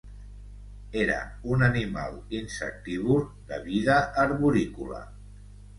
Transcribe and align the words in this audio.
Era 1.01 1.17
un 1.55 1.67
animal 1.67 2.17
insectívor 2.41 3.23
de 3.53 3.63
vida 3.71 4.03
arborícola. 4.27 5.09